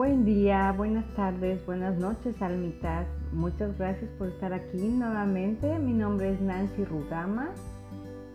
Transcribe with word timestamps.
Buen 0.00 0.24
día, 0.24 0.72
buenas 0.72 1.04
tardes, 1.14 1.66
buenas 1.66 1.98
noches, 1.98 2.40
almitas. 2.40 3.06
Muchas 3.32 3.76
gracias 3.76 4.10
por 4.12 4.28
estar 4.28 4.50
aquí 4.54 4.78
nuevamente. 4.78 5.78
Mi 5.78 5.92
nombre 5.92 6.32
es 6.32 6.40
Nancy 6.40 6.86
Rugama 6.86 7.50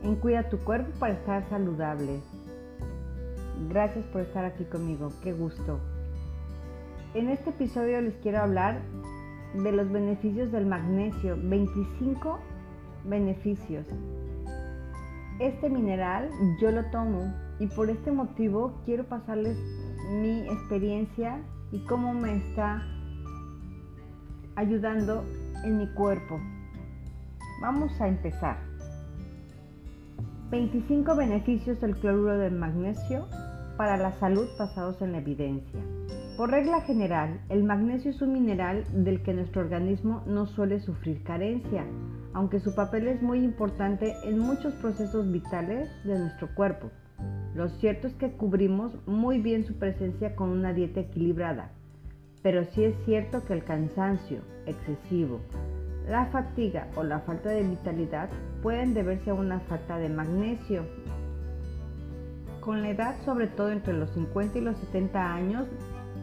en 0.03 0.15
Cuida 0.17 0.47
tu 0.47 0.59
cuerpo 0.59 0.91
para 0.99 1.15
estar 1.15 1.49
saludable. 1.49 2.21
Gracias 3.67 4.05
por 4.13 4.21
estar 4.21 4.45
aquí 4.45 4.63
conmigo, 4.65 5.11
qué 5.23 5.33
gusto. 5.33 5.79
En 7.15 7.29
este 7.29 7.49
episodio 7.49 7.99
les 7.99 8.13
quiero 8.17 8.41
hablar 8.41 8.83
de 9.55 9.71
los 9.71 9.91
beneficios 9.91 10.51
del 10.51 10.67
magnesio, 10.67 11.35
25 11.35 12.37
beneficios. 13.05 13.87
Este 15.39 15.71
mineral 15.71 16.29
yo 16.61 16.69
lo 16.69 16.85
tomo 16.91 17.33
y 17.57 17.65
por 17.65 17.89
este 17.89 18.11
motivo 18.11 18.83
quiero 18.85 19.05
pasarles 19.05 19.57
mi 20.21 20.41
experiencia 20.41 21.41
y 21.75 21.79
cómo 21.79 22.13
me 22.13 22.37
está 22.37 22.81
ayudando 24.55 25.25
en 25.65 25.77
mi 25.77 25.87
cuerpo. 25.87 26.39
Vamos 27.61 27.99
a 27.99 28.07
empezar. 28.07 28.59
25 30.51 31.17
beneficios 31.17 31.81
del 31.81 31.97
cloruro 31.97 32.37
de 32.37 32.49
magnesio 32.49 33.27
para 33.75 33.97
la 33.97 34.13
salud 34.13 34.47
basados 34.57 35.01
en 35.01 35.11
la 35.11 35.17
evidencia. 35.17 35.81
Por 36.37 36.51
regla 36.51 36.79
general, 36.79 37.41
el 37.49 37.65
magnesio 37.65 38.11
es 38.11 38.21
un 38.21 38.31
mineral 38.31 38.85
del 38.93 39.21
que 39.21 39.33
nuestro 39.33 39.61
organismo 39.61 40.23
no 40.25 40.45
suele 40.45 40.79
sufrir 40.79 41.23
carencia, 41.23 41.83
aunque 42.33 42.61
su 42.61 42.73
papel 42.73 43.09
es 43.09 43.21
muy 43.21 43.39
importante 43.39 44.13
en 44.23 44.39
muchos 44.39 44.73
procesos 44.75 45.29
vitales 45.29 45.89
de 46.05 46.19
nuestro 46.19 46.47
cuerpo. 46.55 46.89
Lo 47.55 47.69
cierto 47.69 48.07
es 48.07 48.13
que 48.15 48.31
cubrimos 48.31 48.91
muy 49.07 49.39
bien 49.39 49.65
su 49.65 49.75
presencia 49.75 50.35
con 50.35 50.49
una 50.49 50.73
dieta 50.73 50.99
equilibrada, 50.99 51.71
pero 52.43 52.65
sí 52.65 52.83
es 52.83 52.95
cierto 53.05 53.45
que 53.45 53.53
el 53.53 53.63
cansancio 53.63 54.41
excesivo, 54.65 55.39
la 56.05 56.25
fatiga 56.25 56.89
o 56.97 57.03
la 57.03 57.21
falta 57.21 57.49
de 57.49 57.63
vitalidad 57.63 58.29
pueden 58.61 58.93
deberse 58.93 59.29
a 59.29 59.35
una 59.35 59.61
falta 59.61 59.97
de 59.97 60.09
magnesio. 60.09 60.83
Con 62.59 62.81
la 62.81 62.89
edad, 62.89 63.15
sobre 63.23 63.47
todo 63.47 63.71
entre 63.71 63.93
los 63.93 64.09
50 64.11 64.57
y 64.57 64.61
los 64.61 64.77
70 64.77 65.33
años, 65.33 65.65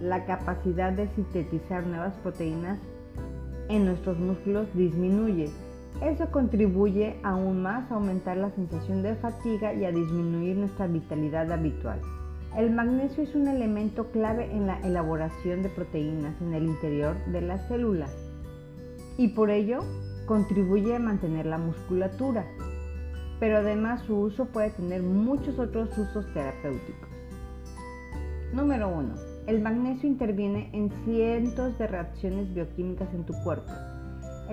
la 0.02 0.26
capacidad 0.26 0.92
de 0.92 1.08
sintetizar 1.14 1.86
nuevas 1.86 2.14
proteínas 2.18 2.78
en 3.70 3.86
nuestros 3.86 4.18
músculos 4.18 4.66
disminuye. 4.74 5.50
Eso 6.00 6.30
contribuye 6.30 7.16
aún 7.22 7.62
más 7.62 7.90
a 7.90 7.94
aumentar 7.94 8.36
la 8.36 8.50
sensación 8.50 9.02
de 9.02 9.14
fatiga 9.16 9.72
y 9.74 9.84
a 9.84 9.92
disminuir 9.92 10.56
nuestra 10.56 10.86
vitalidad 10.86 11.52
habitual. 11.52 12.00
El 12.56 12.70
magnesio 12.70 13.22
es 13.22 13.34
un 13.34 13.48
elemento 13.48 14.10
clave 14.10 14.50
en 14.52 14.66
la 14.66 14.80
elaboración 14.80 15.62
de 15.62 15.68
proteínas 15.68 16.40
en 16.40 16.54
el 16.54 16.64
interior 16.64 17.16
de 17.26 17.40
las 17.40 17.66
células 17.68 18.10
y 19.16 19.28
por 19.28 19.50
ello 19.50 19.80
contribuye 20.26 20.96
a 20.96 20.98
mantener 20.98 21.46
la 21.46 21.58
musculatura, 21.58 22.46
pero 23.38 23.58
además 23.58 24.02
su 24.02 24.16
uso 24.16 24.46
puede 24.46 24.70
tener 24.70 25.02
muchos 25.02 25.58
otros 25.58 25.96
usos 25.96 26.26
terapéuticos. 26.34 27.08
Número 28.52 28.88
1 28.88 29.32
el 29.46 29.60
magnesio 29.60 30.08
interviene 30.08 30.70
en 30.72 30.90
cientos 31.04 31.76
de 31.76 31.88
reacciones 31.88 32.54
bioquímicas 32.54 33.12
en 33.12 33.24
tu 33.24 33.32
cuerpo. 33.42 33.72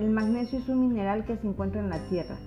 El 0.00 0.08
magnesio 0.08 0.58
es 0.58 0.68
un 0.70 0.88
mineral 0.88 1.26
que 1.26 1.36
se 1.36 1.46
encuentra 1.46 1.78
en 1.78 1.90
la 1.90 1.98
tierra, 2.08 2.38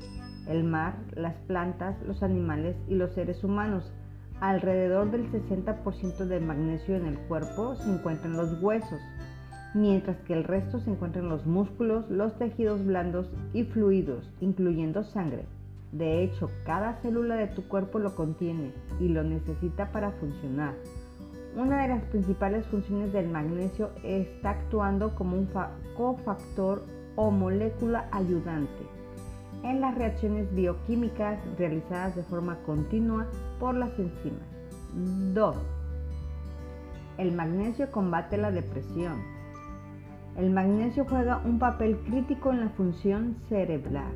el 0.47 0.63
mar, 0.63 0.95
las 1.13 1.35
plantas, 1.45 1.95
los 2.01 2.23
animales 2.23 2.75
y 2.87 2.95
los 2.95 3.13
seres 3.13 3.43
humanos. 3.43 3.93
Alrededor 4.41 5.11
del 5.11 5.31
60% 5.31 6.25
del 6.25 6.43
magnesio 6.43 6.95
en 6.95 7.05
el 7.05 7.19
cuerpo 7.27 7.75
se 7.75 7.93
encuentra 7.93 8.25
en 8.25 8.37
los 8.37 8.59
huesos, 8.59 8.99
mientras 9.75 10.17
que 10.21 10.33
el 10.33 10.45
resto 10.45 10.79
se 10.79 10.89
encuentra 10.89 11.21
en 11.21 11.29
los 11.29 11.45
músculos, 11.45 12.09
los 12.09 12.35
tejidos 12.39 12.83
blandos 12.83 13.29
y 13.53 13.65
fluidos, 13.65 14.27
incluyendo 14.41 15.03
sangre. 15.03 15.45
De 15.91 16.23
hecho, 16.23 16.49
cada 16.65 16.95
célula 17.03 17.35
de 17.35 17.49
tu 17.49 17.67
cuerpo 17.67 17.99
lo 17.99 18.15
contiene 18.15 18.71
y 18.99 19.09
lo 19.09 19.23
necesita 19.23 19.91
para 19.91 20.09
funcionar. 20.13 20.73
Una 21.55 21.83
de 21.83 21.89
las 21.89 22.03
principales 22.05 22.65
funciones 22.65 23.13
del 23.13 23.29
magnesio 23.29 23.91
está 24.03 24.49
actuando 24.49 25.13
como 25.13 25.37
un 25.37 25.47
cofactor 25.95 26.81
o 27.15 27.31
molécula 27.31 28.07
ayudante 28.11 28.83
en 29.63 29.81
las 29.81 29.95
reacciones 29.95 30.53
bioquímicas 30.53 31.39
realizadas 31.57 32.15
de 32.15 32.23
forma 32.23 32.57
continua 32.65 33.27
por 33.59 33.75
las 33.75 33.97
enzimas. 33.97 34.47
2. 35.33 35.57
El 37.17 37.31
magnesio 37.31 37.89
combate 37.91 38.37
la 38.37 38.51
depresión. 38.51 39.21
El 40.35 40.49
magnesio 40.49 41.05
juega 41.05 41.41
un 41.45 41.59
papel 41.59 41.97
crítico 42.07 42.51
en 42.51 42.61
la 42.61 42.69
función 42.69 43.37
cerebral 43.49 44.11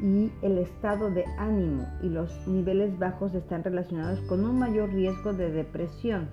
y 0.00 0.30
el 0.42 0.58
estado 0.58 1.10
de 1.10 1.24
ánimo 1.38 1.86
y 2.02 2.08
los 2.08 2.46
niveles 2.46 2.98
bajos 2.98 3.34
están 3.34 3.62
relacionados 3.64 4.20
con 4.22 4.44
un 4.44 4.58
mayor 4.58 4.90
riesgo 4.90 5.32
de 5.32 5.50
depresión. 5.50 6.28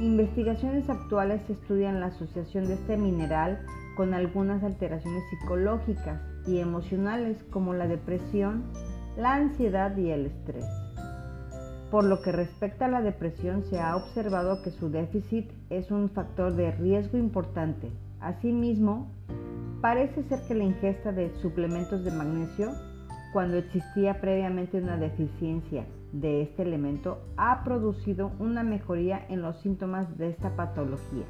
Investigaciones 0.00 0.88
actuales 0.88 1.48
estudian 1.48 2.00
la 2.00 2.06
asociación 2.06 2.66
de 2.66 2.74
este 2.74 2.96
mineral 2.96 3.64
con 3.96 4.14
algunas 4.14 4.62
alteraciones 4.62 5.22
psicológicas 5.30 6.20
y 6.46 6.58
emocionales 6.58 7.42
como 7.50 7.74
la 7.74 7.86
depresión, 7.86 8.64
la 9.16 9.34
ansiedad 9.34 9.96
y 9.96 10.10
el 10.10 10.26
estrés. 10.26 10.66
Por 11.90 12.04
lo 12.04 12.22
que 12.22 12.32
respecta 12.32 12.86
a 12.86 12.90
la 12.90 13.02
depresión, 13.02 13.64
se 13.64 13.78
ha 13.78 13.96
observado 13.96 14.62
que 14.62 14.70
su 14.70 14.90
déficit 14.90 15.50
es 15.68 15.90
un 15.90 16.08
factor 16.08 16.54
de 16.54 16.70
riesgo 16.72 17.18
importante. 17.18 17.90
Asimismo, 18.20 19.10
parece 19.80 20.22
ser 20.24 20.40
que 20.48 20.54
la 20.54 20.64
ingesta 20.64 21.12
de 21.12 21.30
suplementos 21.42 22.04
de 22.04 22.10
magnesio 22.12 22.70
cuando 23.32 23.56
existía 23.56 24.20
previamente 24.20 24.78
una 24.78 24.98
deficiencia 24.98 25.86
de 26.12 26.42
este 26.42 26.62
elemento, 26.62 27.22
ha 27.38 27.64
producido 27.64 28.32
una 28.38 28.62
mejoría 28.62 29.24
en 29.30 29.40
los 29.40 29.56
síntomas 29.62 30.18
de 30.18 30.28
esta 30.28 30.54
patología. 30.54 31.24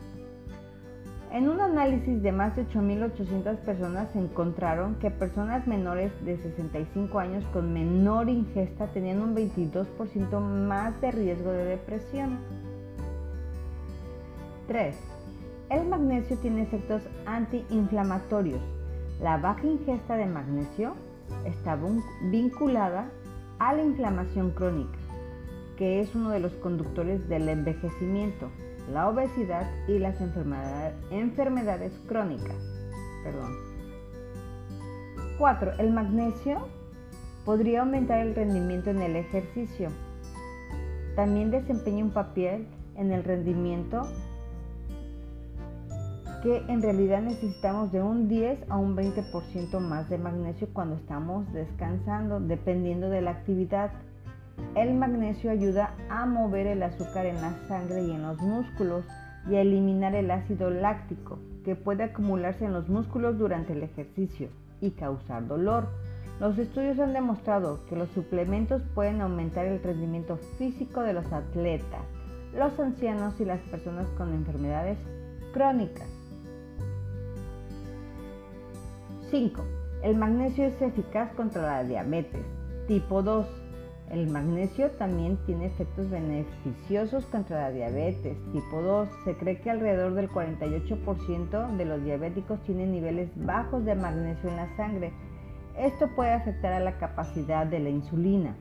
En 1.33 1.49
un 1.49 1.63
análisis 1.63 2.23
de 2.23 2.31
más 2.31 2.55
de 2.57 2.67
8.800 2.67 3.57
personas 3.61 4.11
se 4.13 4.19
encontraron 4.19 4.97
que 4.97 5.11
personas 5.11 5.67
menores 5.67 6.13
de 6.27 6.37
65 6.37 7.19
años 7.19 7.43
con 7.55 7.73
menor 7.73 8.29
ingesta 8.29 8.89
tenían 8.89 9.23
un 9.23 9.35
22% 9.35 10.41
más 10.41 11.01
de 11.01 11.11
riesgo 11.11 11.51
de 11.51 11.65
depresión. 11.65 12.39
3. 14.67 14.95
El 15.71 15.89
magnesio 15.89 16.37
tiene 16.37 16.65
efectos 16.65 17.01
antiinflamatorios. 17.25 18.61
La 19.19 19.39
baja 19.39 19.67
ingesta 19.67 20.17
de 20.17 20.27
magnesio 20.27 20.97
está 21.47 21.79
vinculada 22.31 23.09
a 23.59 23.73
la 23.73 23.83
inflamación 23.83 24.51
crónica, 24.51 24.99
que 25.79 26.01
es 26.01 26.15
uno 26.15 26.29
de 26.29 26.41
los 26.41 26.53
conductores 26.57 27.27
del 27.27 27.49
envejecimiento, 27.49 28.51
la 28.91 29.09
obesidad 29.09 29.71
y 29.89 29.99
las 29.99 30.21
enfermedades, 30.21 31.93
crónicas. 32.09 32.57
Perdón. 33.25 33.53
4. 35.39 35.73
El 35.79 35.93
magnesio 35.93 36.69
podría 37.45 37.81
aumentar 37.81 38.19
el 38.21 38.35
rendimiento 38.35 38.91
en 38.91 39.03
el 39.03 39.17
ejercicio. 39.17 39.89
También 41.17 41.51
desempeña 41.51 42.05
un 42.05 42.13
papel 42.13 42.67
en 42.97 43.13
el 43.13 43.25
rendimiento 43.25 44.03
que 46.43 46.57
en 46.69 46.83
realidad 46.83 47.23
necesitamos 47.23 47.93
de 47.93 48.03
un 48.03 48.29
10 48.29 48.69
a 48.69 48.77
un 48.77 48.97
20% 48.97 49.79
más 49.79 50.09
de 50.09 50.19
magnesio 50.19 50.69
cuando 50.73 50.97
estamos 50.97 51.51
descansando, 51.53 52.41
dependiendo 52.41 53.09
de 53.09 53.21
la 53.21 53.31
actividad. 53.31 53.93
El 54.75 54.95
magnesio 54.95 55.51
ayuda 55.51 55.95
a 56.09 56.27
mover 56.27 56.67
el 56.67 56.83
azúcar 56.83 57.27
en 57.27 57.37
la 57.37 57.53
sangre 57.69 58.03
y 58.03 58.11
en 58.11 58.23
los 58.23 58.39
músculos 58.41 59.05
y 59.49 59.57
a 59.57 59.61
eliminar 59.61 60.15
el 60.15 60.31
ácido 60.31 60.71
láctico 60.71 61.39
que 61.65 61.77
puede 61.77 62.05
acumularse 62.05 62.65
en 62.65 62.73
los 62.73 62.89
músculos 62.89 63.39
durante 63.39 63.73
el 63.73 63.83
ejercicio 63.83 64.49
y 64.81 64.91
causar 64.93 65.47
dolor. 65.47 65.89
Los 66.41 66.59
estudios 66.59 66.99
han 66.99 67.13
demostrado 67.13 67.85
que 67.87 67.97
los 67.97 68.09
suplementos 68.11 68.83
pueden 68.95 69.21
aumentar 69.21 69.67
el 69.67 69.83
rendimiento 69.83 70.39
físico 70.59 71.03
de 71.03 71.13
los 71.13 71.33
atletas, 71.33 72.03
los 72.57 72.79
ancianos 72.81 73.41
y 73.41 73.45
las 73.45 73.61
personas 73.61 74.09
con 74.17 74.33
enfermedades 74.33 74.99
crónicas. 75.53 76.09
5. 79.31 79.63
El 80.03 80.17
magnesio 80.17 80.65
es 80.65 80.83
eficaz 80.83 81.33
contra 81.35 81.63
la 81.63 81.85
diabetes. 81.85 82.45
Tipo 82.89 83.23
2. 83.23 83.62
El 84.13 84.29
magnesio 84.29 84.91
también 84.91 85.39
tiene 85.47 85.65
efectos 85.65 86.11
beneficiosos 86.11 87.25
contra 87.25 87.63
la 87.63 87.71
diabetes. 87.71 88.37
Tipo 88.53 88.83
2. 88.83 89.09
Se 89.25 89.35
cree 89.39 89.59
que 89.63 89.71
alrededor 89.71 90.13
del 90.13 90.29
48% 90.29 91.77
de 91.79 91.85
los 91.87 92.05
diabéticos 92.05 92.63
tienen 92.65 92.93
niveles 92.93 93.31
bajos 93.37 93.87
de 93.87 93.95
magnesio 93.95 94.51
en 94.51 94.57
la 94.57 94.77
sangre. 94.77 95.15
Esto 95.79 96.11
puede 96.15 96.31
afectar 96.31 96.75
a 96.75 96.81
la 96.81 96.99
capacidad 96.99 97.67
de 97.67 97.81
la 97.81 97.89
insulina 97.89 98.55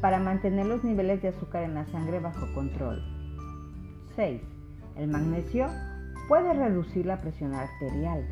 para 0.00 0.18
mantener 0.18 0.64
los 0.64 0.82
niveles 0.82 1.20
de 1.20 1.28
azúcar 1.28 1.64
en 1.64 1.74
la 1.74 1.84
sangre 1.88 2.18
bajo 2.18 2.46
control. 2.54 3.02
6. 4.16 4.40
El 4.96 5.08
magnesio 5.08 5.66
puede 6.28 6.54
reducir 6.54 7.04
la 7.04 7.20
presión 7.20 7.54
arterial. 7.54 8.26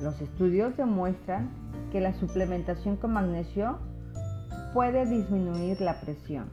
Los 0.00 0.20
estudios 0.20 0.76
demuestran 0.76 1.50
que 1.92 2.00
la 2.00 2.14
suplementación 2.14 2.96
con 2.96 3.12
magnesio 3.12 3.78
puede 4.72 5.06
disminuir 5.06 5.80
la 5.80 6.00
presión. 6.00 6.50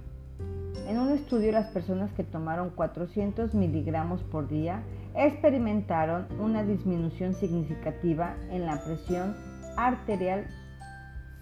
En 0.88 1.00
un 1.00 1.10
estudio 1.10 1.52
las 1.52 1.72
personas 1.72 2.12
que 2.14 2.24
tomaron 2.24 2.70
400 2.70 3.54
miligramos 3.54 4.22
por 4.24 4.48
día 4.48 4.84
experimentaron 5.16 6.28
una 6.40 6.64
disminución 6.64 7.34
significativa 7.34 8.36
en 8.52 8.66
la 8.66 8.84
presión 8.84 9.36
arterial 9.78 10.48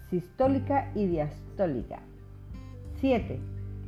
sistólica 0.10 0.92
y 0.96 1.08
diastólica. 1.08 2.00
7. 3.02 3.40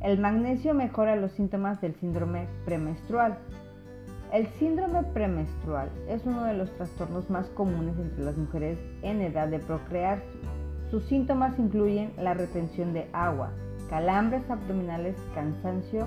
El 0.02 0.18
magnesio 0.18 0.74
mejora 0.74 1.16
los 1.16 1.32
síntomas 1.32 1.80
del 1.80 1.94
síndrome 1.94 2.48
premenstrual. 2.64 3.38
El 4.32 4.46
síndrome 4.58 5.04
premenstrual 5.04 5.90
es 6.08 6.26
uno 6.26 6.44
de 6.44 6.54
los 6.54 6.70
trastornos 6.76 7.30
más 7.30 7.48
comunes 7.50 7.96
entre 7.98 8.24
las 8.24 8.36
mujeres 8.36 8.78
en 9.02 9.20
edad 9.22 9.48
de 9.48 9.60
procrear. 9.60 10.22
Sus 10.90 11.04
síntomas 11.04 11.58
incluyen 11.58 12.12
la 12.16 12.34
retención 12.34 12.92
de 12.92 13.08
agua, 13.12 13.50
calambres 13.90 14.48
abdominales, 14.48 15.16
cansancio 15.34 16.06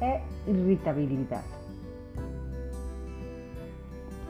e 0.00 0.20
irritabilidad. 0.46 1.44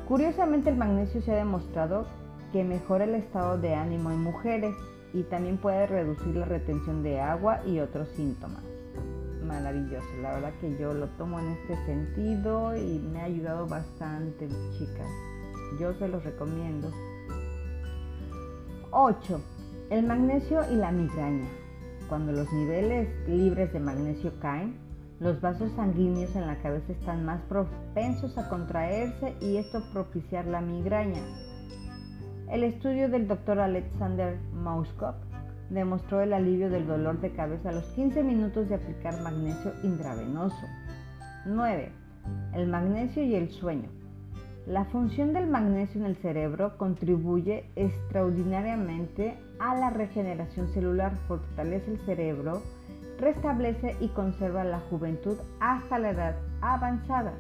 Curiosamente 0.06 0.70
el 0.70 0.76
magnesio 0.76 1.20
se 1.22 1.32
ha 1.32 1.37
demostrado 1.37 2.06
que 2.52 2.62
mejora 2.62 3.04
el 3.04 3.14
estado 3.14 3.58
de 3.58 3.75
ánimo 3.75 4.10
en 4.10 4.22
mujeres 4.22 4.75
y 5.12 5.22
también 5.25 5.56
puede 5.56 5.87
reducir 5.87 6.37
la 6.37 6.44
retención 6.44 7.02
de 7.02 7.20
agua 7.20 7.60
y 7.66 7.81
otros 7.81 8.08
síntomas. 8.10 8.62
Maravilloso, 9.44 10.06
la 10.22 10.34
verdad 10.34 10.52
que 10.60 10.76
yo 10.78 10.92
lo 10.92 11.08
tomo 11.10 11.40
en 11.40 11.49
este 11.52 11.76
sentido 11.87 12.76
y 12.76 12.99
me 12.99 13.20
ha 13.20 13.25
ayudado 13.25 13.66
bastante, 13.66 14.49
chicas. 14.78 15.08
Yo 15.81 15.94
se 15.94 16.08
los 16.08 16.22
recomiendo. 16.22 16.90
8. 18.90 19.40
El 19.88 20.05
magnesio 20.05 20.62
y 20.69 20.75
la 20.75 20.91
migraña. 20.91 21.47
Cuando 22.09 22.33
los 22.33 22.53
niveles 22.53 23.09
libres 23.29 23.73
de 23.73 23.79
magnesio 23.79 24.33
caen, 24.41 24.75
los 25.21 25.41
vasos 25.41 25.71
sanguíneos 25.77 26.35
en 26.35 26.49
la 26.49 26.56
cabeza 26.56 26.91
están 26.91 27.25
más 27.25 27.41
propensos 27.43 28.37
a 28.37 28.49
contraerse 28.49 29.37
y 29.41 29.59
esto 29.59 29.81
propiciar 29.93 30.44
la 30.47 30.61
migraña. 30.61 31.23
El 32.50 32.65
estudio 32.65 33.09
del 33.09 33.29
Dr. 33.29 33.61
Alexander 33.61 34.37
Mauskop 34.55 35.15
demostró 35.71 36.21
el 36.21 36.33
alivio 36.33 36.69
del 36.69 36.88
dolor 36.88 37.21
de 37.21 37.31
cabeza 37.31 37.69
a 37.69 37.73
los 37.73 37.85
15 37.93 38.25
minutos 38.25 38.69
de 38.69 38.75
aplicar 38.75 39.23
magnesio 39.23 39.73
intravenoso. 39.85 40.67
9. 41.47 41.93
El 42.55 42.67
magnesio 42.67 43.23
y 43.23 43.37
el 43.37 43.50
sueño. 43.50 43.88
La 44.66 44.84
función 44.86 45.32
del 45.32 45.46
magnesio 45.46 46.00
en 46.00 46.06
el 46.06 46.16
cerebro 46.16 46.76
contribuye 46.76 47.64
extraordinariamente 47.76 49.38
a 49.58 49.74
la 49.76 49.90
regeneración 49.90 50.68
celular, 50.68 51.16
fortalece 51.28 51.92
el 51.92 51.98
cerebro, 52.00 52.62
restablece 53.18 53.96
y 54.00 54.08
conserva 54.08 54.64
la 54.64 54.80
juventud 54.80 55.36
hasta 55.60 55.98
la 55.98 56.10
edad 56.10 56.36
avanzada 56.60 57.32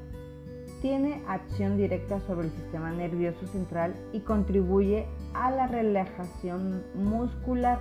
tiene 0.86 1.22
acción 1.26 1.76
directa 1.76 2.20
sobre 2.20 2.46
el 2.46 2.52
sistema 2.52 2.90
nervioso 2.92 3.46
central 3.48 3.94
y 4.12 4.20
contribuye 4.20 5.06
a 5.34 5.50
la 5.50 5.66
relajación 5.66 6.84
muscular, 6.94 7.80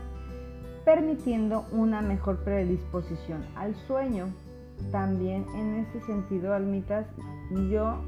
permitiendo 0.85 1.65
una 1.71 2.01
mejor 2.01 2.43
predisposición 2.43 3.45
al 3.55 3.75
sueño. 3.87 4.33
También 4.91 5.45
en 5.55 5.75
este 5.75 6.01
sentido, 6.01 6.53
almitas, 6.53 7.05
yo 7.69 8.01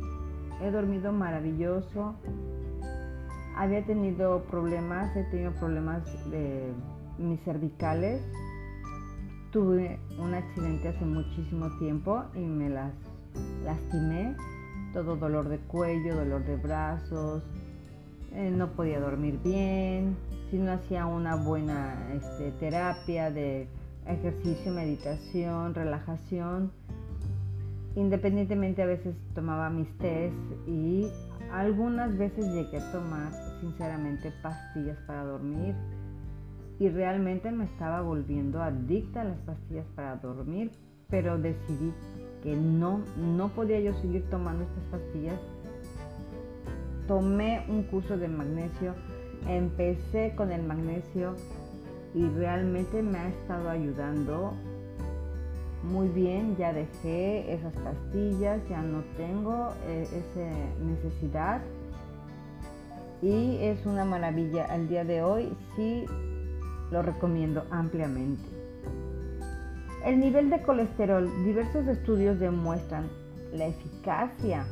he 0.62 0.72
dormido 0.72 1.12
maravilloso. 1.12 2.16
Había 3.56 3.86
tenido 3.86 4.44
problemas, 4.44 5.16
he 5.16 5.24
tenido 5.26 5.52
problemas 5.54 6.04
de 6.30 6.72
mis 7.18 7.40
cervicales. 7.42 8.22
Tuve 9.52 10.00
un 10.20 10.34
accidente 10.34 10.90
hace 10.90 11.06
muchísimo 11.06 11.70
tiempo 11.80 12.26
y 12.36 12.40
me 12.40 12.70
las 12.70 12.94
lastimé 13.64 14.36
todo 14.94 15.16
dolor 15.16 15.50
de 15.50 15.60
cuello, 15.60 16.16
dolor 16.16 16.44
de 16.46 16.56
brazos, 16.56 17.44
eh, 18.34 18.50
no 18.50 18.72
podía 18.72 19.00
dormir 19.00 19.40
bien, 19.44 20.18
si 20.50 20.58
no 20.58 20.72
hacía 20.72 21.06
una 21.06 21.36
buena 21.36 22.14
este, 22.14 22.52
terapia 22.52 23.32
de 23.32 23.68
ejercicio, 24.06 24.72
meditación, 24.72 25.74
relajación, 25.74 26.72
independientemente 27.98 28.84
a 28.84 28.86
veces 28.86 29.16
tomaba 29.34 29.72
mis 29.72 29.90
test 29.98 30.36
y 30.68 31.08
algunas 31.52 32.16
veces 32.16 32.46
llegué 32.54 32.78
a 32.78 32.92
tomar 32.92 33.32
sinceramente 33.60 34.32
pastillas 34.44 35.00
para 35.08 35.24
dormir. 35.24 35.74
Y 36.80 36.90
realmente 36.90 37.52
me 37.52 37.66
estaba 37.66 38.02
volviendo 38.02 38.62
adicta 38.62 39.22
a 39.22 39.24
las 39.24 39.40
pastillas 39.40 39.88
para 39.96 40.18
dormir, 40.18 40.70
pero 41.10 41.40
decidí 41.40 41.92
que 42.44 42.56
no, 42.56 43.04
no 43.18 43.50
podía 43.50 43.80
yo 43.80 43.96
seguir 43.96 44.30
tomando 44.30 44.64
estas 44.64 44.84
pastillas, 44.92 45.40
tomé 47.08 47.66
un 47.68 47.82
curso 47.82 48.16
de 48.16 48.28
magnesio, 48.28 48.94
empecé 49.48 50.36
con 50.36 50.52
el 50.52 50.62
magnesio 50.62 51.34
y 52.14 52.28
realmente 52.28 53.02
me 53.02 53.18
ha 53.18 53.30
estado 53.30 53.70
ayudando 53.70 54.54
muy 55.84 56.08
bien, 56.10 56.56
ya 56.58 56.74
dejé 56.74 57.54
esas 57.54 57.74
pastillas, 57.74 58.60
ya 58.70 58.82
no 58.82 59.04
tengo 59.16 59.70
eh, 59.88 60.04
esa 60.04 60.84
necesidad 60.84 61.62
y 63.22 63.58
es 63.62 63.86
una 63.86 64.06
maravilla. 64.06 64.66
Al 64.66 64.88
día 64.88 65.04
de 65.04 65.22
hoy 65.22 65.50
sí 65.76 66.06
lo 66.92 67.02
recomiendo 67.02 67.66
ampliamente. 67.72 68.44
El 70.06 70.20
nivel 70.20 70.50
de 70.50 70.62
colesterol. 70.62 71.30
Diversos 71.44 71.88
estudios 71.88 72.40
demuestran 72.40 73.10
la 73.54 73.66
eficacia 73.66 74.66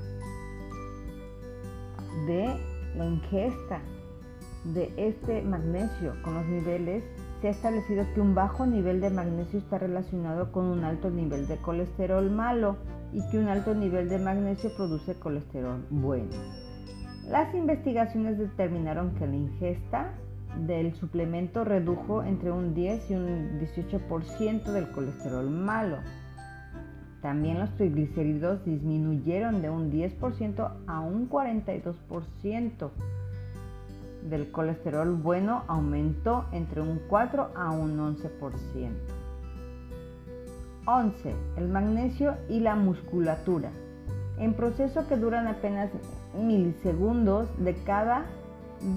de 2.27 2.45
la 2.95 3.05
ingesta 3.05 3.81
de 4.63 4.91
este 4.97 5.41
magnesio 5.41 6.13
con 6.23 6.35
los 6.35 6.45
niveles. 6.45 7.03
Se 7.41 7.47
ha 7.47 7.51
establecido 7.51 8.05
que 8.13 8.21
un 8.21 8.33
bajo 8.33 8.65
nivel 8.65 9.01
de 9.01 9.09
magnesio 9.09 9.59
está 9.59 9.77
relacionado 9.77 10.51
con 10.51 10.65
un 10.65 10.83
alto 10.83 11.09
nivel 11.09 11.47
de 11.47 11.57
colesterol 11.57 12.29
malo 12.31 12.77
y 13.13 13.21
que 13.29 13.37
un 13.37 13.47
alto 13.47 13.75
nivel 13.75 14.09
de 14.09 14.19
magnesio 14.19 14.71
produce 14.75 15.15
colesterol 15.19 15.85
bueno. 15.89 16.31
Las 17.27 17.53
investigaciones 17.55 18.37
determinaron 18.37 19.15
que 19.15 19.27
la 19.27 19.35
ingesta 19.35 20.13
del 20.65 20.93
suplemento 20.95 21.63
redujo 21.63 22.23
entre 22.23 22.51
un 22.51 22.73
10 22.73 23.11
y 23.11 23.15
un 23.15 23.59
18% 23.59 24.63
del 24.71 24.89
colesterol 24.91 25.49
malo. 25.49 25.97
También 27.21 27.59
los 27.59 27.75
triglicéridos 27.75 28.63
disminuyeron 28.65 29.61
de 29.61 29.69
un 29.69 29.91
10% 29.91 30.71
a 30.85 30.99
un 31.01 31.29
42%. 31.29 32.91
Del 34.29 34.51
colesterol 34.51 35.15
bueno 35.15 35.63
aumentó 35.67 36.45
entre 36.51 36.81
un 36.81 36.99
4 37.07 37.51
a 37.55 37.71
un 37.71 37.97
11%. 37.97 38.89
11. 40.87 41.35
El 41.57 41.67
magnesio 41.69 42.35
y 42.49 42.59
la 42.59 42.75
musculatura. 42.75 43.71
En 44.37 44.53
procesos 44.53 45.05
que 45.05 45.15
duran 45.15 45.47
apenas 45.47 45.89
milisegundos 46.35 47.47
de 47.63 47.75
cada 47.83 48.25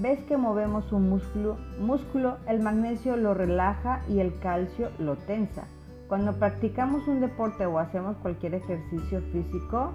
ves 0.01 0.19
que 0.23 0.37
movemos 0.37 0.91
un 0.91 1.09
músculo, 1.09 1.57
músculo, 1.79 2.37
el 2.47 2.59
magnesio 2.61 3.15
lo 3.15 3.33
relaja 3.33 4.01
y 4.09 4.19
el 4.19 4.37
calcio 4.39 4.89
lo 4.99 5.15
tensa. 5.15 5.67
Cuando 6.07 6.33
practicamos 6.33 7.07
un 7.07 7.21
deporte 7.21 7.65
o 7.65 7.77
hacemos 7.77 8.17
cualquier 8.17 8.55
ejercicio 8.55 9.21
físico, 9.31 9.91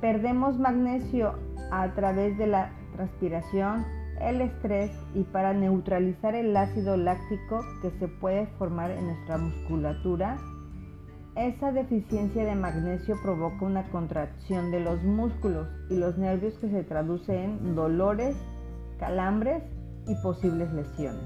perdemos 0.00 0.58
magnesio 0.58 1.34
a 1.72 1.88
través 1.94 2.38
de 2.38 2.46
la 2.46 2.70
transpiración, 2.94 3.84
el 4.20 4.40
estrés 4.40 4.90
y 5.14 5.22
para 5.24 5.52
neutralizar 5.52 6.34
el 6.34 6.56
ácido 6.56 6.96
láctico 6.96 7.60
que 7.82 7.90
se 7.98 8.08
puede 8.08 8.46
formar 8.58 8.90
en 8.90 9.06
nuestra 9.06 9.38
musculatura, 9.38 10.38
esa 11.36 11.72
deficiencia 11.72 12.44
de 12.44 12.54
magnesio 12.54 13.16
provoca 13.20 13.64
una 13.64 13.90
contracción 13.90 14.70
de 14.70 14.80
los 14.80 15.02
músculos 15.02 15.66
y 15.90 15.96
los 15.96 16.16
nervios 16.16 16.56
que 16.58 16.70
se 16.70 16.84
traduce 16.84 17.44
en 17.44 17.74
dolores 17.74 18.36
calambres 18.98 19.62
y 20.06 20.14
posibles 20.22 20.72
lesiones. 20.72 21.24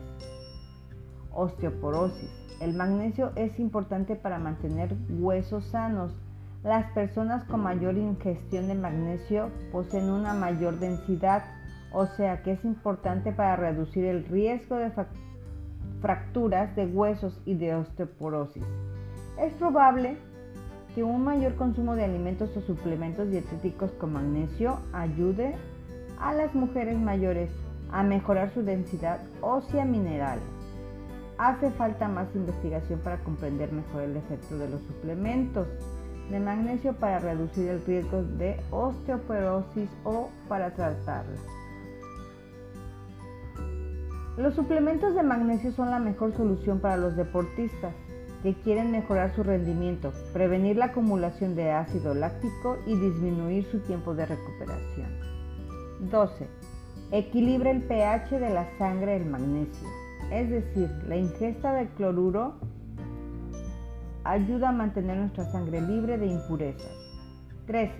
Osteoporosis. 1.32 2.30
El 2.60 2.74
magnesio 2.74 3.32
es 3.36 3.58
importante 3.60 4.16
para 4.16 4.38
mantener 4.38 4.96
huesos 5.10 5.64
sanos. 5.66 6.12
Las 6.64 6.90
personas 6.92 7.44
con 7.44 7.60
mayor 7.60 7.96
ingestión 7.96 8.66
de 8.66 8.74
magnesio 8.74 9.50
poseen 9.70 10.10
una 10.10 10.34
mayor 10.34 10.78
densidad, 10.78 11.44
o 11.92 12.06
sea 12.06 12.42
que 12.42 12.52
es 12.52 12.64
importante 12.64 13.32
para 13.32 13.56
reducir 13.56 14.04
el 14.04 14.24
riesgo 14.24 14.76
de 14.76 14.92
fracturas 16.00 16.74
de 16.76 16.86
huesos 16.86 17.40
y 17.44 17.54
de 17.54 17.74
osteoporosis. 17.74 18.64
Es 19.40 19.52
probable 19.54 20.16
que 20.94 21.02
un 21.02 21.22
mayor 21.22 21.54
consumo 21.56 21.94
de 21.94 22.04
alimentos 22.04 22.56
o 22.56 22.60
suplementos 22.60 23.30
dietéticos 23.30 23.92
con 23.92 24.12
magnesio 24.12 24.78
ayude 24.92 25.54
a 26.20 26.32
las 26.34 26.54
mujeres 26.54 26.98
mayores 26.98 27.50
a 27.92 28.02
mejorar 28.02 28.52
su 28.52 28.62
densidad 28.62 29.20
ósea 29.40 29.84
mineral. 29.84 30.40
Hace 31.38 31.70
falta 31.70 32.08
más 32.08 32.34
investigación 32.34 32.98
para 33.00 33.18
comprender 33.18 33.72
mejor 33.72 34.02
el 34.02 34.16
efecto 34.16 34.58
de 34.58 34.68
los 34.68 34.82
suplementos 34.82 35.68
de 36.30 36.40
magnesio 36.40 36.94
para 36.94 37.20
reducir 37.20 37.68
el 37.68 37.84
riesgo 37.86 38.22
de 38.22 38.60
osteoporosis 38.70 39.88
o 40.04 40.28
para 40.48 40.74
tratarla. 40.74 41.38
Los 44.38 44.54
suplementos 44.54 45.16
de 45.16 45.24
magnesio 45.24 45.72
son 45.72 45.90
la 45.90 45.98
mejor 45.98 46.32
solución 46.32 46.78
para 46.78 46.96
los 46.96 47.16
deportistas 47.16 47.92
que 48.44 48.54
quieren 48.54 48.92
mejorar 48.92 49.34
su 49.34 49.42
rendimiento, 49.42 50.12
prevenir 50.32 50.76
la 50.76 50.86
acumulación 50.86 51.56
de 51.56 51.72
ácido 51.72 52.14
láctico 52.14 52.78
y 52.86 52.94
disminuir 52.94 53.64
su 53.64 53.80
tiempo 53.80 54.14
de 54.14 54.26
recuperación. 54.26 55.08
12. 56.12 56.46
Equilibra 57.10 57.72
el 57.72 57.82
pH 57.82 58.38
de 58.38 58.50
la 58.50 58.68
sangre 58.78 59.18
del 59.18 59.28
magnesio, 59.28 59.88
es 60.30 60.48
decir, 60.48 60.88
la 61.08 61.16
ingesta 61.16 61.72
de 61.72 61.88
cloruro 61.96 62.54
ayuda 64.22 64.68
a 64.68 64.72
mantener 64.72 65.16
nuestra 65.16 65.50
sangre 65.50 65.80
libre 65.80 66.16
de 66.16 66.26
impurezas. 66.26 66.96
13. 67.66 67.92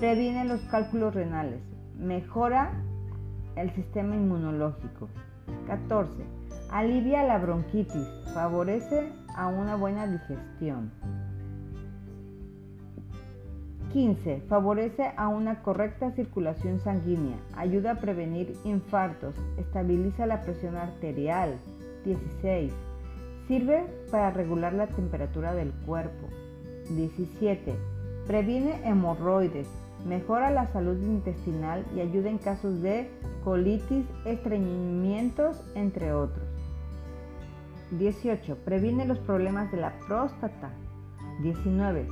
Previene 0.00 0.44
los 0.44 0.60
cálculos 0.62 1.14
renales, 1.14 1.60
mejora 1.96 2.82
el 3.54 3.72
sistema 3.76 4.16
inmunológico. 4.16 5.08
14. 5.66 6.14
Alivia 6.70 7.22
la 7.22 7.38
bronquitis, 7.38 8.06
favorece 8.34 9.12
a 9.34 9.48
una 9.48 9.76
buena 9.76 10.06
digestión. 10.06 10.90
15. 13.92 14.42
Favorece 14.48 15.12
a 15.16 15.28
una 15.28 15.62
correcta 15.62 16.10
circulación 16.12 16.78
sanguínea, 16.80 17.36
ayuda 17.56 17.92
a 17.92 18.00
prevenir 18.00 18.54
infartos, 18.64 19.34
estabiliza 19.56 20.26
la 20.26 20.42
presión 20.42 20.76
arterial. 20.76 21.58
16. 22.04 22.72
Sirve 23.46 23.86
para 24.10 24.30
regular 24.30 24.74
la 24.74 24.88
temperatura 24.88 25.54
del 25.54 25.72
cuerpo. 25.86 26.28
17. 26.90 27.74
Previene 28.26 28.86
hemorroides, 28.86 29.68
mejora 30.06 30.50
la 30.50 30.70
salud 30.72 31.00
intestinal 31.02 31.84
y 31.96 32.00
ayuda 32.00 32.28
en 32.28 32.38
casos 32.38 32.82
de 32.82 33.10
estreñimientos, 34.24 35.64
entre 35.74 36.12
otros. 36.12 36.46
18. 37.92 38.56
Previene 38.64 39.06
los 39.06 39.18
problemas 39.20 39.70
de 39.72 39.78
la 39.78 39.92
próstata. 40.06 40.70
19. 41.42 42.06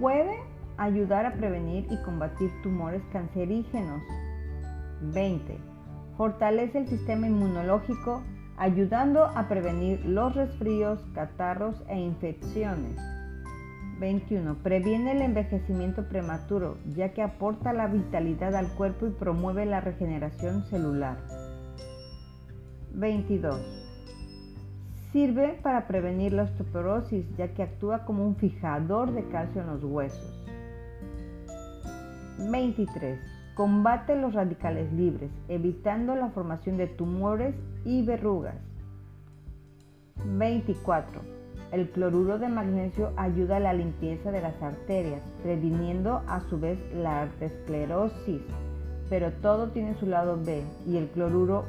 Puede 0.00 0.36
ayudar 0.76 1.26
a 1.26 1.34
prevenir 1.34 1.86
y 1.90 2.02
combatir 2.02 2.50
tumores 2.62 3.02
cancerígenos. 3.12 4.02
20. 5.12 5.58
Fortalece 6.16 6.78
el 6.78 6.88
sistema 6.88 7.26
inmunológico 7.26 8.22
ayudando 8.56 9.24
a 9.24 9.48
prevenir 9.48 10.04
los 10.04 10.34
resfríos, 10.34 11.00
catarros 11.14 11.76
e 11.88 11.98
infecciones. 11.98 12.98
21. 13.98 14.56
Previene 14.62 15.12
el 15.12 15.22
envejecimiento 15.22 16.08
prematuro, 16.08 16.78
ya 16.94 17.12
que 17.12 17.22
aporta 17.22 17.72
la 17.72 17.88
vitalidad 17.88 18.54
al 18.54 18.68
cuerpo 18.74 19.06
y 19.06 19.10
promueve 19.10 19.66
la 19.66 19.80
regeneración 19.80 20.64
celular. 20.64 21.18
22. 22.94 23.60
Sirve 25.12 25.58
para 25.62 25.86
prevenir 25.86 26.32
la 26.32 26.44
osteoporosis, 26.44 27.24
ya 27.36 27.48
que 27.54 27.62
actúa 27.62 28.04
como 28.04 28.24
un 28.24 28.36
fijador 28.36 29.12
de 29.12 29.24
calcio 29.28 29.62
en 29.62 29.66
los 29.68 29.82
huesos. 29.82 30.44
23. 32.50 33.18
Combate 33.54 34.14
los 34.14 34.34
radicales 34.34 34.92
libres, 34.92 35.30
evitando 35.48 36.14
la 36.14 36.28
formación 36.30 36.76
de 36.76 36.86
tumores 36.86 37.56
y 37.84 38.04
verrugas. 38.04 38.56
24 40.24 41.37
el 41.70 41.90
cloruro 41.90 42.38
de 42.38 42.48
magnesio 42.48 43.12
ayuda 43.16 43.56
a 43.56 43.60
la 43.60 43.74
limpieza 43.74 44.30
de 44.30 44.40
las 44.40 44.60
arterias, 44.62 45.22
previniendo 45.42 46.22
a 46.26 46.40
su 46.48 46.58
vez 46.58 46.78
la 46.94 47.22
arteriosclerosis. 47.22 48.42
Pero 49.10 49.32
todo 49.42 49.68
tiene 49.68 49.94
su 49.98 50.06
lado 50.06 50.38
B 50.42 50.62
y 50.86 50.96
el 50.96 51.08
cloruro 51.08 51.64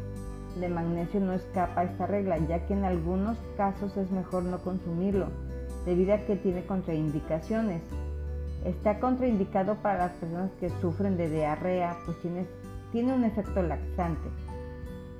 de 0.59 0.69
magnesio 0.69 1.19
no 1.19 1.33
escapa 1.33 1.81
a 1.81 1.83
esta 1.83 2.07
regla, 2.07 2.37
ya 2.37 2.65
que 2.65 2.73
en 2.73 2.85
algunos 2.85 3.37
casos 3.57 3.95
es 3.97 4.09
mejor 4.11 4.43
no 4.43 4.59
consumirlo, 4.59 5.27
debido 5.85 6.13
a 6.13 6.19
que 6.19 6.35
tiene 6.37 6.65
contraindicaciones. 6.65 7.81
Está 8.65 8.99
contraindicado 8.99 9.75
para 9.75 9.99
las 9.99 10.11
personas 10.13 10.51
que 10.59 10.69
sufren 10.81 11.17
de 11.17 11.29
diarrea, 11.29 11.97
pues 12.05 12.19
tiene, 12.21 12.45
tiene 12.91 13.13
un 13.13 13.23
efecto 13.23 13.61
laxante. 13.61 14.29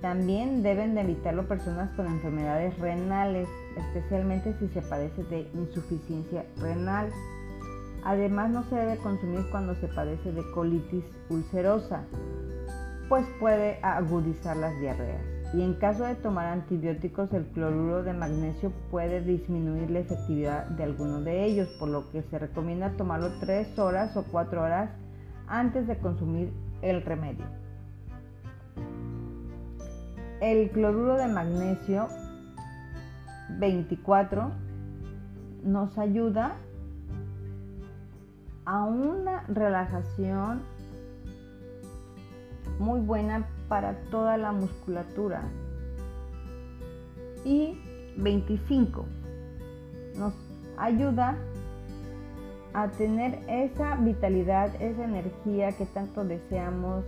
También 0.02 0.64
deben 0.64 0.96
de 0.96 1.02
evitarlo 1.02 1.48
personas 1.48 1.90
con 1.96 2.08
enfermedades 2.08 2.78
renales, 2.80 3.50
especialmente 3.76 4.54
si 4.60 4.70
se 4.70 4.82
padece 4.82 5.24
de 5.26 5.50
insuficiencia 5.54 6.46
renal. 6.58 7.10
Además 8.06 8.50
no 8.50 8.64
se 8.64 8.76
debe 8.76 8.98
consumir 8.98 9.42
cuando 9.52 9.76
se 9.76 9.88
padece 9.90 10.32
de 10.32 10.50
colitis 10.52 11.04
ulcerosa, 11.30 12.06
pues 13.10 13.26
puede 13.42 13.80
agudizar 13.82 14.56
las 14.56 14.80
diarreas. 14.80 15.22
Y 15.54 15.64
en 15.64 15.74
caso 15.74 16.06
de 16.06 16.16
tomar 16.16 16.46
antibióticos, 16.46 17.34
el 17.34 17.44
cloruro 17.48 18.04
de 18.04 18.14
magnesio 18.14 18.72
puede 18.92 19.20
disminuir 19.20 19.90
la 19.90 20.00
efectividad 20.00 20.66
de 20.68 20.84
alguno 20.84 21.22
de 21.22 21.44
ellos, 21.44 21.68
por 21.80 21.90
lo 21.90 22.10
que 22.12 22.22
se 22.22 22.40
recomienda 22.40 22.92
tomarlo 22.92 23.32
3 23.40 23.78
horas 23.80 24.16
o 24.16 24.24
4 24.32 24.62
horas 24.62 24.92
antes 25.48 25.88
de 25.88 25.98
consumir 25.98 26.54
el 26.82 27.02
remedio. 27.02 27.59
El 30.42 30.70
cloruro 30.72 31.16
de 31.16 31.28
magnesio 31.28 32.08
24 33.58 34.52
nos 35.64 35.98
ayuda 35.98 36.56
a 38.64 38.86
una 38.86 39.44
relajación 39.50 40.62
muy 42.80 43.02
buena 43.02 43.50
para 43.68 43.96
toda 44.12 44.38
la 44.38 44.54
musculatura. 44.54 45.42
Y 47.44 47.78
25 48.18 49.06
nos 50.18 50.34
ayuda 50.78 51.38
a 52.74 52.88
tener 52.92 53.40
esa 53.48 53.96
vitalidad, 53.96 54.74
esa 54.82 55.04
energía 55.04 55.74
que 55.74 55.86
tanto 55.86 56.24
deseamos. 56.24 57.04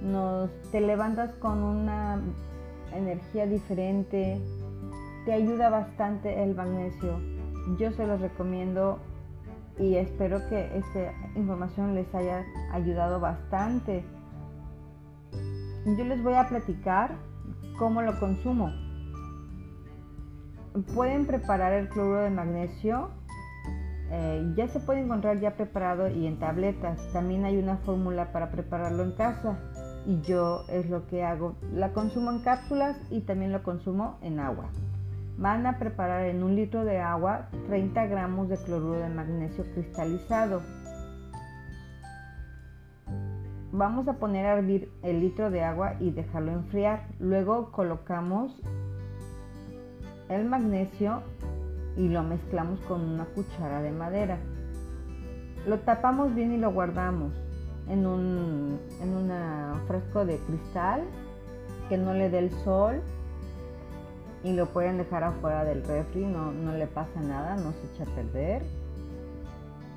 Nos 0.00 0.50
te 0.70 0.80
levantas 0.80 1.34
con 1.36 1.62
una 1.62 2.20
energía 2.96 3.46
diferente, 3.46 4.40
te 5.24 5.32
ayuda 5.32 5.68
bastante 5.70 6.42
el 6.42 6.54
magnesio. 6.54 7.18
Yo 7.78 7.90
se 7.92 8.06
los 8.06 8.20
recomiendo 8.20 9.00
y 9.78 9.96
espero 9.96 10.38
que 10.48 10.78
esta 10.78 11.12
información 11.34 11.94
les 11.94 12.12
haya 12.14 12.44
ayudado 12.72 13.20
bastante. 13.20 14.04
Yo 15.84 16.04
les 16.04 16.22
voy 16.22 16.34
a 16.34 16.48
platicar 16.48 17.16
cómo 17.78 18.02
lo 18.02 18.18
consumo. 18.18 18.70
Pueden 20.94 21.26
preparar 21.26 21.72
el 21.72 21.88
cloruro 21.88 22.22
de 22.22 22.30
magnesio. 22.30 23.10
Eh, 24.10 24.52
ya 24.56 24.68
se 24.68 24.78
puede 24.80 25.00
encontrar 25.00 25.40
ya 25.40 25.56
preparado 25.56 26.08
y 26.08 26.26
en 26.26 26.38
tabletas. 26.38 27.00
También 27.12 27.44
hay 27.44 27.56
una 27.58 27.78
fórmula 27.78 28.32
para 28.32 28.50
prepararlo 28.50 29.02
en 29.02 29.12
casa 29.12 29.58
y 30.06 30.20
yo 30.22 30.64
es 30.68 30.88
lo 30.88 31.06
que 31.08 31.24
hago. 31.24 31.56
La 31.74 31.92
consumo 31.92 32.30
en 32.30 32.38
cápsulas 32.40 32.96
y 33.10 33.20
también 33.22 33.52
lo 33.52 33.62
consumo 33.62 34.18
en 34.22 34.38
agua. 34.38 34.66
Van 35.36 35.66
a 35.66 35.78
preparar 35.78 36.26
en 36.26 36.42
un 36.42 36.54
litro 36.54 36.84
de 36.84 37.00
agua 37.00 37.48
30 37.66 38.06
gramos 38.06 38.48
de 38.48 38.56
cloruro 38.56 39.00
de 39.00 39.08
magnesio 39.08 39.64
cristalizado. 39.74 40.62
Vamos 43.72 44.08
a 44.08 44.14
poner 44.14 44.46
a 44.46 44.54
hervir 44.54 44.90
el 45.02 45.20
litro 45.20 45.50
de 45.50 45.62
agua 45.62 45.96
y 46.00 46.10
dejarlo 46.10 46.52
enfriar. 46.52 47.08
Luego 47.18 47.72
colocamos 47.72 48.62
el 50.30 50.46
magnesio 50.46 51.22
y 51.96 52.08
lo 52.08 52.22
mezclamos 52.22 52.80
con 52.82 53.02
una 53.02 53.26
cuchara 53.26 53.82
de 53.82 53.90
madera. 53.90 54.38
Lo 55.66 55.80
tapamos 55.80 56.34
bien 56.34 56.52
y 56.52 56.58
lo 56.58 56.72
guardamos 56.72 57.32
en 57.88 58.06
un, 58.06 58.80
en 59.00 59.14
frasco 59.86 60.24
de 60.24 60.38
cristal 60.38 61.02
que 61.88 61.96
no 61.96 62.14
le 62.14 62.30
dé 62.30 62.38
el 62.38 62.50
sol 62.64 63.02
y 64.42 64.52
lo 64.52 64.66
pueden 64.66 64.98
dejar 64.98 65.24
afuera 65.24 65.64
del 65.64 65.82
refri, 65.84 66.24
no, 66.24 66.52
no 66.52 66.72
le 66.72 66.86
pasa 66.86 67.20
nada, 67.20 67.56
no 67.56 67.72
se 67.72 67.86
echa 67.94 68.10
a 68.10 68.14
perder. 68.14 68.62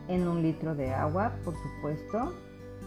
En 0.08 0.28
un 0.28 0.42
litro 0.42 0.74
de 0.74 0.92
agua, 0.92 1.34
por 1.46 1.54
supuesto. 1.56 2.34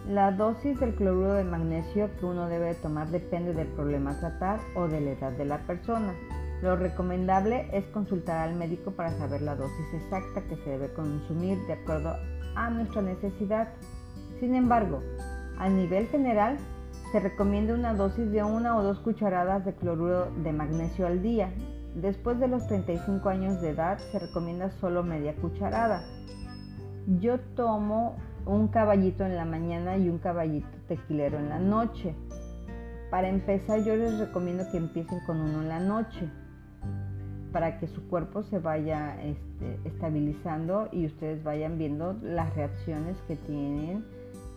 La 0.09 0.32
dosis 0.32 0.80
del 0.80 0.97
cloruro 0.97 1.35
de 1.35 1.44
magnesio 1.44 2.11
que 2.18 2.26
uno 2.26 2.49
debe 2.49 2.75
tomar 2.75 3.09
depende 3.09 3.52
del 3.52 3.68
problema 3.68 4.11
a 4.11 4.18
tratar 4.18 4.59
o 4.75 4.88
de 4.88 5.00
la 5.00 5.11
edad 5.12 5.32
de 5.32 5.44
la 5.44 5.59
persona. 5.59 6.12
Lo 6.62 6.75
recomendable 6.75 7.68
es 7.73 7.85
consultar 7.87 8.49
al 8.49 8.56
médico 8.56 8.90
para 8.90 9.16
saber 9.18 9.42
la 9.42 9.54
dosis 9.54 9.94
exacta 9.94 10.42
que 10.42 10.56
se 10.56 10.71
debe 10.71 10.92
consumir 10.92 11.59
de 11.66 11.75
acuerdo 11.75 12.16
a 12.56 12.71
nuestra 12.71 13.02
necesidad. 13.02 13.68
Sin 14.40 14.56
embargo, 14.56 15.00
a 15.59 15.68
nivel 15.68 16.09
general, 16.09 16.59
se 17.12 17.21
recomienda 17.21 17.75
una 17.75 17.92
dosis 17.92 18.33
de 18.33 18.42
una 18.42 18.75
o 18.75 18.83
dos 18.83 18.99
cucharadas 19.00 19.66
de 19.66 19.75
cloruro 19.75 20.31
de 20.42 20.50
magnesio 20.50 21.07
al 21.07 21.21
día. 21.23 21.52
Después 21.95 22.40
de 22.40 22.49
los 22.49 22.66
35 22.69 23.28
años 23.28 23.61
de 23.61 23.71
edad 23.71 23.99
se 23.99 24.19
recomienda 24.19 24.71
solo 24.81 25.02
media 25.02 25.37
cucharada. 25.37 26.02
Yo 27.21 27.38
tomo 27.54 28.16
un 28.47 28.69
caballito 28.69 29.26
en 29.26 29.37
la 29.37 29.45
mañana 29.45 29.99
y 29.99 30.09
un 30.09 30.19
caballito 30.19 30.69
tequilero 30.88 31.38
en 31.38 31.50
la 31.50 31.59
noche. 31.59 32.14
Para 33.11 33.28
empezar 33.28 33.85
yo 33.85 33.95
les 33.95 34.19
recomiendo 34.19 34.64
que 34.73 34.78
empiecen 34.78 35.21
con 35.26 35.38
uno 35.38 35.61
en 35.61 35.69
la 35.69 35.81
noche 35.81 36.31
para 37.52 37.78
que 37.78 37.88
su 37.88 38.09
cuerpo 38.09 38.42
se 38.42 38.59
vaya 38.59 39.23
este, 39.23 39.78
estabilizando 39.85 40.88
y 40.90 41.04
ustedes 41.04 41.45
vayan 41.45 41.76
viendo 41.76 42.14
las 42.23 42.54
reacciones 42.57 43.19
que 43.28 43.37
tienen. 43.37 44.02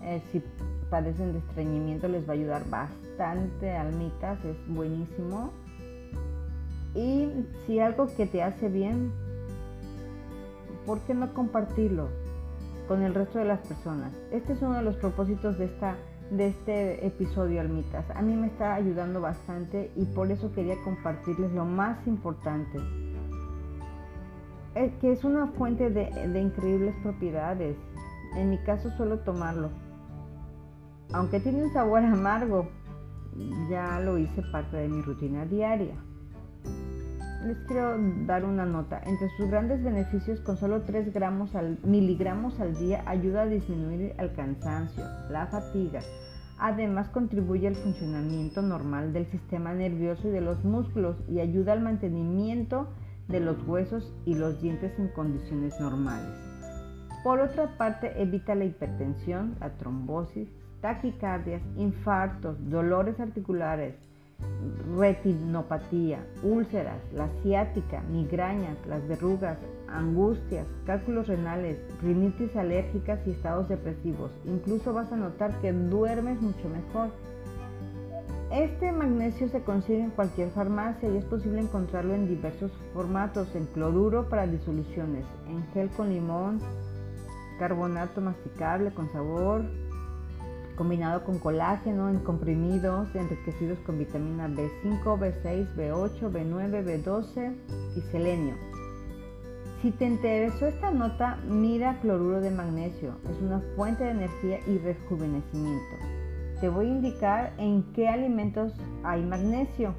Eh, 0.02 0.22
si 0.32 0.42
padecen 0.90 1.34
de 1.34 1.40
estreñimiento 1.40 2.08
les 2.08 2.28
va 2.28 2.34
a 2.34 2.36
ayudar 2.36 2.70
bastante, 2.70 3.72
almitas, 3.72 4.44
es 4.46 4.58
buenísimo. 4.68 5.52
Y 6.94 7.30
si 7.66 7.80
algo 7.80 8.08
que 8.16 8.26
te 8.26 8.42
hace 8.42 8.70
bien, 8.70 9.12
¿por 10.86 11.00
qué 11.02 11.14
no 11.14 11.34
compartirlo 11.34 12.10
con 12.88 13.02
el 13.02 13.14
resto 13.14 13.40
de 13.40 13.46
las 13.46 13.60
personas? 13.68 14.14
Este 14.32 14.54
es 14.54 14.62
uno 14.62 14.76
de 14.76 14.84
los 14.84 14.96
propósitos 14.96 15.58
de 15.58 15.66
esta 15.66 15.96
de 16.32 16.48
este 16.48 17.06
episodio 17.06 17.62
Almitas. 17.62 18.04
A 18.16 18.22
mí 18.24 18.36
me 18.36 18.48
está 18.48 18.74
ayudando 18.74 19.22
bastante 19.22 19.92
y 19.96 20.06
por 20.06 20.32
eso 20.32 20.52
quería 20.52 20.76
compartirles 20.84 21.52
lo 21.52 21.66
más 21.66 22.06
importante. 22.08 22.80
Es 24.74 24.92
que 24.96 25.12
es 25.12 25.24
una 25.24 25.48
fuente 25.48 25.90
de 25.90 26.40
increíbles 26.40 26.96
propiedades. 27.04 27.78
En 28.36 28.50
mi 28.50 28.58
caso 28.58 28.90
suelo 28.98 29.20
tomarlo. 29.20 29.70
Aunque 31.14 31.40
tiene 31.40 31.64
un 31.64 31.74
sabor 31.74 32.04
amargo, 32.04 32.68
ya 33.70 34.00
lo 34.00 34.18
hice 34.18 34.42
parte 34.52 34.78
de 34.78 34.88
mi 34.88 35.02
rutina 35.02 35.46
diaria 35.46 35.96
les 37.46 37.58
quiero 37.68 37.96
dar 38.26 38.44
una 38.44 38.66
nota. 38.66 39.02
Entre 39.06 39.30
sus 39.38 39.50
grandes 39.50 39.84
beneficios, 39.84 40.40
con 40.42 40.58
solo 40.58 40.82
3 40.82 41.14
gramos 41.14 41.56
al, 41.56 41.78
miligramos 41.84 42.60
al 42.60 42.76
día 42.76 43.04
ayuda 43.06 43.44
a 43.44 43.46
disminuir 43.46 44.16
el 44.18 44.34
cansancio, 44.34 45.04
la 45.30 45.48
fatiga. 45.48 46.02
Además 46.58 47.10
contribuye 47.10 47.68
al 47.68 47.76
funcionamiento 47.76 48.62
normal 48.62 49.14
del 49.14 49.28
sistema 49.28 49.74
nervioso 49.74 50.28
y 50.28 50.32
de 50.32 50.42
los 50.42 50.64
músculos 50.64 51.18
y 51.28 51.40
ayuda 51.40 51.74
al 51.74 51.82
mantenimiento 51.82 52.88
de 53.28 53.42
los 53.42 53.62
huesos 53.68 54.14
y 54.26 54.36
los 54.36 54.62
dientes 54.62 54.98
en 54.98 55.10
condiciones 55.10 55.80
normales. 55.80 56.36
Por 57.24 57.40
otra 57.40 57.78
parte, 57.78 58.22
evita 58.22 58.56
la 58.56 58.66
hipertensión, 58.66 59.56
la 59.60 59.78
trombosis, 59.78 60.48
taquicardias, 60.86 61.64
infartos, 61.78 62.58
dolores 62.70 63.20
articulares, 63.20 63.96
retinopatía, 64.96 66.24
úlceras, 66.44 67.02
la 67.12 67.28
ciática, 67.42 68.02
migrañas, 68.02 68.78
las 68.86 69.08
verrugas, 69.08 69.58
angustias, 69.88 70.68
cálculos 70.86 71.28
renales, 71.28 71.80
rinitis 72.04 72.56
alérgicas 72.56 73.20
y 73.26 73.32
estados 73.32 73.68
depresivos. 73.68 74.30
Incluso 74.46 74.94
vas 74.94 75.12
a 75.12 75.16
notar 75.16 75.60
que 75.60 75.74
duermes 75.74 76.40
mucho 76.40 76.70
mejor. 76.70 77.10
Este 78.52 78.92
magnesio 78.92 79.50
se 79.50 79.64
consigue 79.64 80.04
en 80.04 80.12
cualquier 80.12 80.52
farmacia 80.52 81.10
y 81.10 81.18
es 81.18 81.26
posible 81.26 81.62
encontrarlo 81.62 82.14
en 82.14 82.28
diversos 82.28 82.72
formatos, 82.94 83.56
en 83.56 83.66
cloruro 83.66 84.30
para 84.30 84.46
disoluciones, 84.46 85.26
en 85.50 85.66
gel 85.74 85.90
con 85.90 86.10
limón, 86.10 86.60
carbonato 87.58 88.22
masticable 88.22 88.94
con 88.94 89.12
sabor, 89.12 89.66
combinado 90.76 91.24
con 91.24 91.40
colágeno 91.40 92.10
en 92.10 92.20
comprimidos 92.20 93.14
enriquecidos 93.16 93.80
con 93.80 93.98
vitamina 93.98 94.48
B5, 94.48 95.04
B6, 95.04 95.76
B8, 95.76 96.32
B9, 96.32 97.04
B12 97.04 97.56
y 97.96 98.02
selenio. 98.12 98.54
Si 99.82 99.92
te 99.92 100.06
interesó 100.06 100.68
esta 100.68 100.92
nota, 100.92 101.38
mira 101.48 102.00
cloruro 102.02 102.42
de 102.42 102.50
magnesio. 102.50 103.14
Es 103.30 103.40
una 103.42 103.62
fuente 103.76 104.04
de 104.04 104.12
energía 104.12 104.60
y 104.68 104.80
rejuvenecimiento. 104.80 105.96
Te 106.60 106.70
voy 106.70 106.88
a 106.88 106.90
indicar 106.90 107.54
en 107.58 107.84
qué 107.94 108.08
alimentos 108.08 108.74
hay 109.04 109.24
magnesio. 109.24 109.94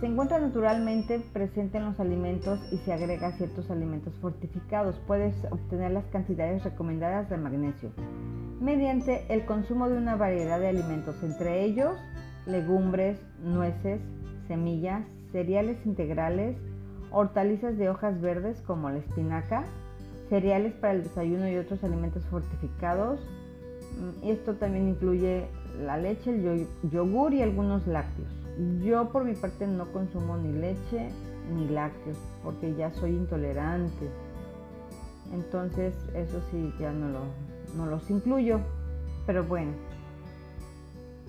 Se 0.00 0.06
encuentra 0.06 0.38
naturalmente 0.38 1.20
presente 1.32 1.78
en 1.78 1.84
los 1.84 2.00
alimentos 2.00 2.58
y 2.72 2.78
se 2.78 2.92
agrega 2.92 3.28
a 3.28 3.32
ciertos 3.32 3.70
alimentos 3.70 4.12
fortificados. 4.20 4.96
Puedes 5.06 5.34
obtener 5.50 5.92
las 5.92 6.04
cantidades 6.06 6.64
recomendadas 6.64 7.30
de 7.30 7.36
magnesio 7.36 7.90
mediante 8.60 9.24
el 9.28 9.44
consumo 9.44 9.88
de 9.88 9.96
una 9.96 10.16
variedad 10.16 10.60
de 10.60 10.68
alimentos, 10.68 11.22
entre 11.22 11.64
ellos 11.64 11.96
legumbres, 12.46 13.18
nueces, 13.42 14.00
semillas, 14.46 15.04
cereales 15.32 15.84
integrales, 15.86 16.56
hortalizas 17.10 17.78
de 17.78 17.88
hojas 17.88 18.20
verdes 18.20 18.60
como 18.62 18.90
la 18.90 18.98
espinaca, 18.98 19.64
cereales 20.28 20.74
para 20.74 20.94
el 20.94 21.02
desayuno 21.02 21.48
y 21.48 21.56
otros 21.56 21.82
alimentos 21.84 22.24
fortificados. 22.26 23.20
Mm, 23.98 24.28
esto 24.28 24.54
también 24.54 24.88
incluye 24.88 25.46
la 25.80 25.96
leche, 25.96 26.30
el 26.30 26.66
yogur 26.90 27.32
y 27.34 27.42
algunos 27.42 27.86
lácteos. 27.86 28.28
Yo 28.84 29.10
por 29.10 29.24
mi 29.24 29.34
parte 29.34 29.66
no 29.66 29.90
consumo 29.92 30.36
ni 30.36 30.52
leche 30.52 31.08
ni 31.52 31.68
lácteos 31.68 32.18
porque 32.42 32.74
ya 32.74 32.92
soy 32.92 33.10
intolerante. 33.10 34.08
Entonces 35.32 35.94
eso 36.14 36.40
sí 36.50 36.72
ya 36.78 36.92
no 36.92 37.08
lo, 37.08 37.20
no 37.76 37.86
los 37.86 38.10
incluyo, 38.10 38.60
pero 39.26 39.44
bueno. 39.44 39.72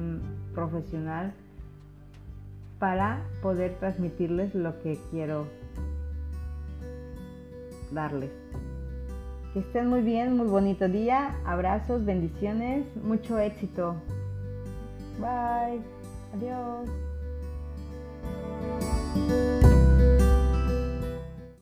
profesional 0.54 1.34
para 2.78 3.24
poder 3.42 3.74
transmitirles 3.78 4.54
lo 4.54 4.80
que 4.82 4.98
quiero 5.10 5.46
darles. 7.92 8.30
Que 9.52 9.60
estén 9.60 9.88
muy 9.88 10.02
bien, 10.02 10.36
muy 10.36 10.46
bonito 10.46 10.88
día, 10.88 11.34
abrazos, 11.44 12.04
bendiciones, 12.04 12.84
mucho 12.96 13.38
éxito. 13.38 13.96
Bye, 15.18 15.80
adiós. 16.34 16.88